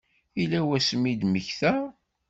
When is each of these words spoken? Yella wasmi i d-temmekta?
Yella 0.39 0.59
wasmi 0.67 1.07
i 1.11 1.13
d-temmekta? 1.15 1.73